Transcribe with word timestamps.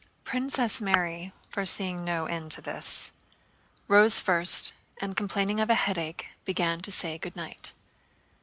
Princess 0.23 0.81
Mary, 0.81 1.31
foreseeing 1.47 2.03
no 2.03 2.25
end 2.25 2.49
to 2.51 2.59
this, 2.59 3.11
rose 3.87 4.19
first, 4.19 4.73
and 4.99 5.15
complaining 5.15 5.59
of 5.59 5.69
a 5.69 5.75
headache 5.75 6.29
began 6.43 6.79
to 6.79 6.91
say 6.91 7.19
good 7.19 7.35
night. 7.35 7.71